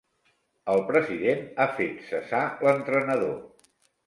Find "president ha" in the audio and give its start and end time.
0.87-1.67